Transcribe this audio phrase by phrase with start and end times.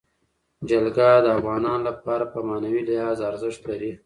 [0.69, 3.91] جلګه د افغانانو لپاره په معنوي لحاظ ارزښت لري.